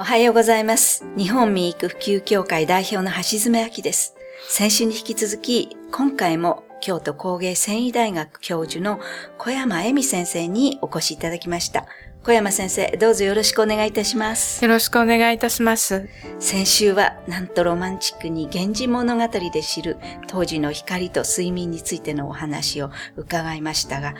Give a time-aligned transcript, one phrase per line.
[0.00, 1.04] おはようございます。
[1.16, 4.14] 日本民育普及協会代表の橋爪明です。
[4.48, 9.00] 先週に引き続き、今回も京都工芸繊維大学教授の
[9.38, 11.84] 小山恵美先生にお越しいただきました。
[12.24, 14.62] 小山先生、どうぞよろしくお願いいたします。
[14.62, 16.08] よろしくお願いいたします。
[16.38, 19.96] 先週は、なんとロマンチックに源氏物語で知る
[20.26, 24.14] 当時の光と睡眠についてのお話を伺いましたが、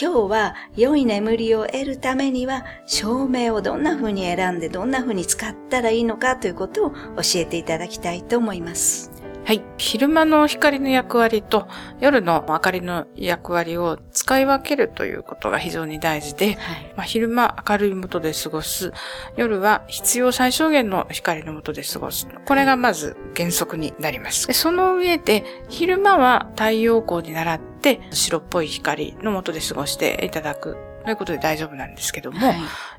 [0.00, 6.96] 今日は良い眠りを得るためには照明をどんな風に選んでどんな風に使ったらいいのかということを教
[7.36, 9.10] えていただきたいと思います。
[9.48, 9.62] はい。
[9.78, 11.68] 昼間の光の役割と
[12.00, 16.56] 夜の明かりの役割を使い分けるということが非常に大事で、はい。
[16.96, 18.92] まあ、昼間明るい元で過ごす、
[19.36, 22.28] 夜は必要最小限の光の元で過ごす。
[22.44, 24.46] これがまず原則になります。
[24.46, 30.76] でその上で、昼間は太陽光に倣って白っぽい光の元で過ごしていただく。
[31.04, 32.56] ということで大丈夫なんですけども、はい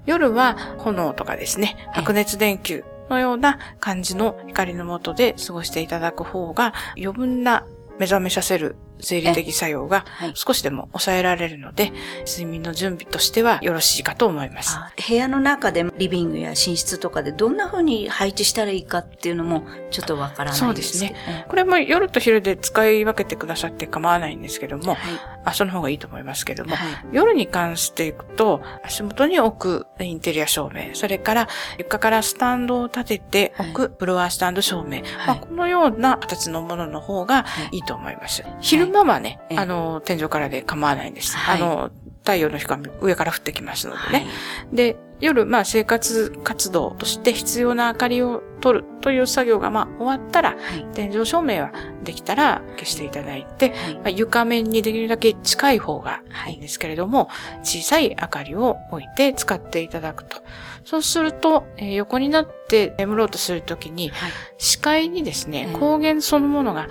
[0.08, 7.67] 夜は炎とかですね、ええ白熱電球のような感じの光の下で過ごしていただく方が余分な
[8.00, 11.92] 目覚めさせる生理的作用がはい少しでも抑えられるので、
[12.25, 14.75] 睡眠の準備としてはよろしいかと思います。
[14.78, 21.14] あ部屋の中でリビングや寝室とかでどんな風に配置したらいいかっていうのもちょっとわからないんですけど。
[21.14, 21.45] ね。
[21.47, 24.97] これも夜と昼で使い分けてくださって構わないんですけども、はい。
[25.45, 38.44] あその方がいいと思いますけども、はい夜に関していくと、足元に置くインテリア照明、それから床からスタンドを立てて置くフロアスタンド照明、まあ、このような形のものの方がはいいいと思います。
[38.59, 41.36] 昼間はね、ええあの、天井からで構わないんです。
[41.36, 44.28] はいあの、太陽の光上から降ってきますのではいね。
[44.72, 50.86] で、夜、まあ生活活動として必要な明かりを取るという作業がまあ終わったら、はい。
[50.94, 51.72] 天井照明は
[52.04, 57.30] できたら消していただいて、はいまあ床面にできるだけ近い方がいいんですけれども、
[57.64, 60.42] 小さい明かりを置いて使っていただくと。
[60.86, 64.32] そうすると、えー横になって眠ろうとするときに、はい。
[64.58, 66.88] 視界にですねええ、光源そのものが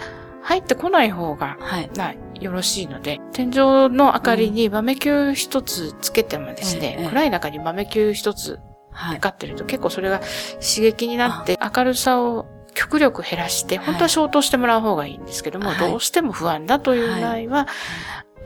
[0.48, 1.90] 入ってこない方が、はい。
[1.94, 8.58] なよろしいので、天井の明かりに豆球一つつけてもですね、ええ暗い中に豆球一つ
[8.90, 9.16] はい。
[9.16, 10.20] 光ってると結構それが
[10.54, 13.86] 刺激になって明るさを極力減らして、はい。
[13.86, 15.90] 本当は消灯してもらう方がいいんですけども、はい。
[15.90, 17.68] どうしても不安だという場合は、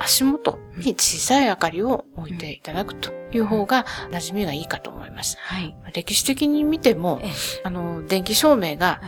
[0.00, 5.36] 足元に小さい明かりを置いていただくという方が馴染みがいいかと思います。
[5.38, 5.76] はい。
[5.94, 7.30] 歴史的に見てもええ、
[7.62, 9.00] あの、電気照明が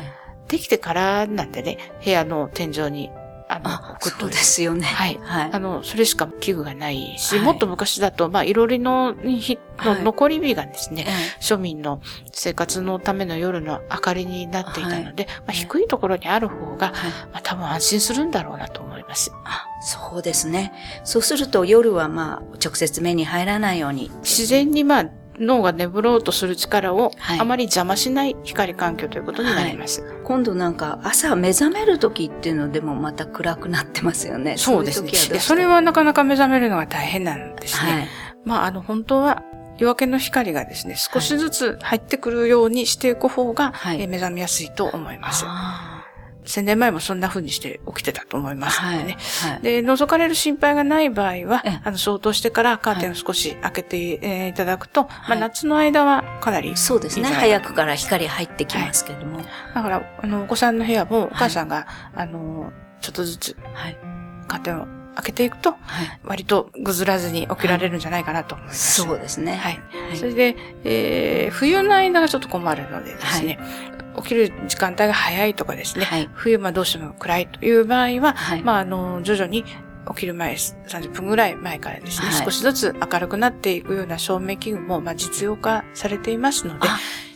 [0.49, 3.11] できてからなんでね、部屋の天井に、
[3.49, 4.85] あの、あ、置くとそうですよね。
[4.85, 5.59] はいはいあ。
[5.59, 11.13] の、それしか器具がないし、はいもっと昔だと、まあ、いろりの日はいの残り火がですね、え
[11.43, 12.01] 庶民の
[12.33, 16.95] 生活のための夜の明かりになっていたので、まあ、ええ低いところにある方が、はい。
[17.33, 19.31] まあ、多分安心するんだろうなと思います。
[19.45, 20.73] あ、そうですね。
[21.05, 24.11] そうすると夜はまあ、直接目に入らないように。
[24.23, 25.07] 自然にまあ、
[25.39, 30.03] 脳が眠ろうとする力をはいあまり邪魔しない光環境ということになります。
[30.25, 34.57] 今度なんか朝目覚める時っていうのでもまた暗くなってますよね。
[34.57, 35.09] そうですね。
[35.09, 37.93] い時はどうでそれはなかなか目覚めるのが大変なんですね。
[37.93, 38.09] はい。
[38.45, 39.43] まあ、あの、本当は
[39.79, 45.45] 夜明けの光がですね、少しずつ入ってくるようにしていく方が、はいえー目覚めやすいと思います。
[46.45, 48.99] あ千年前もそんな風にして起きてたと思いーますのはい。
[48.99, 49.17] でね。
[49.43, 49.63] はい。
[49.63, 57.29] で、覗かれる心配がない場合はええ、あの、消灯してからカーテンを少し開けて、えーいただくと、まあ、はい夏の間はかなり、そうですね。
[57.29, 59.39] 早くから光入ってきますけども。
[59.75, 63.97] だから、あの、お子さんの部屋も、お母さんが、あの、ちょっとずつはい。
[64.47, 66.21] カーテンを開けていくと、はい。
[66.25, 69.03] 割とぐずらずに起きられるんじゃないかなと思います。
[69.03, 69.57] そうですね。
[69.57, 69.81] はい。
[70.09, 73.59] はいそれで、えー冬の間がちょっと困るのでですね、
[74.17, 79.65] 起きる時間帯が早いとかですね、はい冬間どうしても暗いという場合は、はいまあ、あの、徐々に
[80.09, 86.89] 起きる前、30分ぐらい前からですね、はい少しずつ明るくなっていくような照明器具も、まあ、実用化されていますので、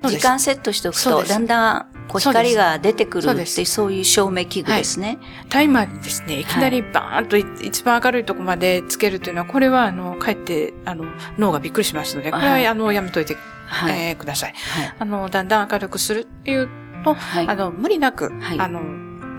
[0.03, 5.19] 時間セットしておくと、だんだんこう光が出てくるってそうですそういう照明器具ですね。
[5.51, 11.05] タイマーにですね、いきなりバーンとい一番明るいとこまでつけるというのは、これは、あの、かえって、あの、
[11.39, 14.09] 脳がびっくりしますので、これは、はいあの、やめといて、はい。
[14.09, 14.55] えーください。
[14.55, 14.95] はい。
[14.99, 16.69] あの、だんだん明るくするっていう
[17.05, 17.47] と、はい。
[17.49, 18.81] あの、無理なく、はいあの、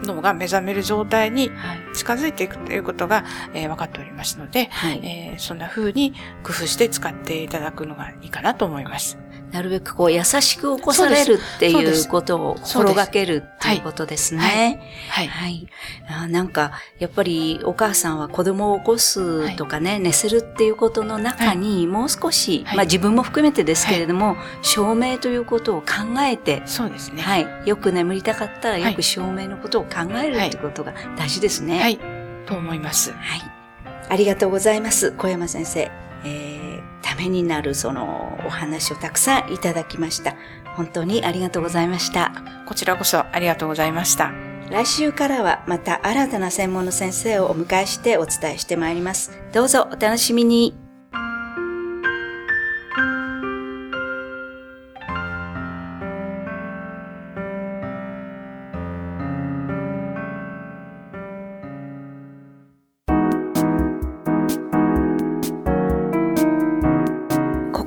[0.04, 1.80] 脳が目覚める状態にはい。
[1.96, 5.00] 近づいていくということが、えー分かっておりますので、はい。
[5.04, 6.14] えーそんな風に
[6.44, 9.18] 工夫して使っていただくのがいいかなと思います。
[9.52, 14.80] なるべくこう優しく起こされるっていうことを心がけるっていうことですね。
[15.10, 15.28] はい。
[15.28, 15.68] はい。
[16.08, 27.22] あなんか、やっぱりお母さんは子供を起こすとかね、寝せるっていうことの中に、もう少し、はいまあ自分も含めてですけれども、照明ということを考えて、そうですね。
[27.22, 27.48] はい。
[27.66, 29.90] よく眠りたかったら、はいよく照明のことを考
[30.24, 31.80] えるっていうことが大事ですね。
[31.80, 32.00] はい。
[32.46, 33.12] と思います。
[33.12, 33.42] はい。
[34.10, 35.12] ありがとうございます。
[35.12, 35.92] 小山先生。
[36.26, 36.69] えー、
[37.10, 40.36] ためになるそのお話をたくさんいただきました。
[40.76, 42.32] 本当にありがとうございました。
[42.68, 44.32] こちらこそありがとうございました。
[44.70, 49.32] 来週からはまた新たな専門の先生をお迎えしてお伝えしてまいります。
[49.52, 50.89] どうぞお楽しみに。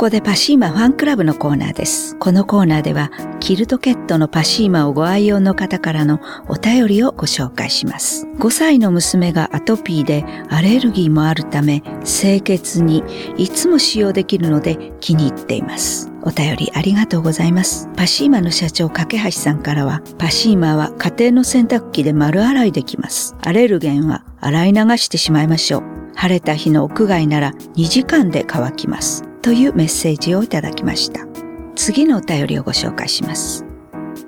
[0.03, 2.17] ここでパシーマファンクラブのコーナーです。
[2.19, 6.19] このコーナーでは、キルトケットのパシーマをご愛用の方からの
[6.49, 8.27] お便りをご紹介します。
[8.41, 13.05] 5歳の娘がアトピーでアレルギーもあるため、清潔に
[13.37, 16.11] いつも使用できるので気に入っています。
[16.23, 17.89] お便りありがとうございます。
[17.97, 23.37] パシーマの社長、架橋さんからは、パシーマは家庭の洗濯機で丸洗いできます。
[23.43, 25.83] アレルゲンは洗い流してしまいましょう。
[26.17, 29.23] 晴れた日の屋外なら2時間で乾きます。
[29.43, 31.27] というメッセージをいただきました。
[31.75, 33.65] 次のお便りをご紹介します。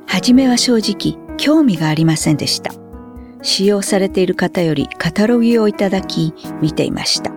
[0.07, 2.73] はじめは正直、興味がありませんでした。
[3.43, 7.31] 使用されている方よりカタログをいただき、見ていました。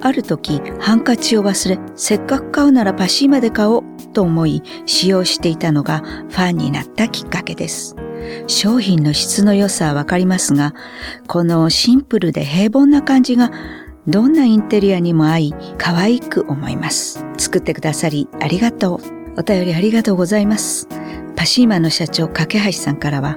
[0.00, 3.82] ある時、ハンカチを忘れ、せっかく買うならパシーマで買おう
[4.12, 7.96] と思い、使用していたのがファンになったきっかけです。
[8.46, 10.74] 商品の質の良さはわかりますが、
[11.28, 13.50] このシンプルで平凡な感じが
[14.06, 17.24] どんなインテリアにも合い、可愛く思います。
[17.38, 19.16] 作ってくださりありがとう。
[19.38, 20.88] お便りありがとうございます。
[21.34, 23.36] パシーマの社長、架橋さんからは、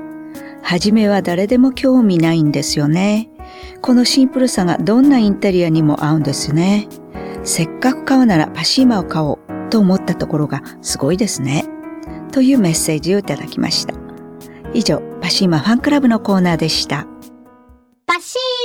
[0.61, 3.29] はじめは誰でも興味ないんですよね。
[3.81, 6.87] このシンプルさがどんなインテリアにも合うんですね。
[7.43, 11.65] せっかく買うならパシーマを買おうと思ったところがすごいですね。
[12.31, 13.95] というメッセージをいただきました。
[14.73, 17.07] 以上、パシーマファンクラブのコーナーでした。